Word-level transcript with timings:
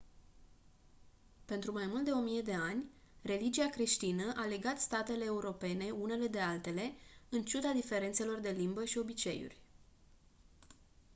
pentru 1.45 1.71
mai 1.71 1.85
mult 1.87 2.05
de 2.05 2.11
o 2.11 2.19
mie 2.19 2.41
de 2.41 2.53
ani 2.53 2.83
religia 3.21 3.69
creștină 3.69 4.31
a 4.35 4.45
legat 4.45 4.79
statele 4.79 5.23
europene 5.25 5.89
unele 5.89 6.27
de 6.27 6.39
altele 6.39 6.93
în 7.29 7.43
ciuda 7.43 7.71
diferențelor 7.71 8.39
de 8.39 8.49
limbă 8.49 8.85
și 8.85 8.97
obiceiuri 8.97 9.61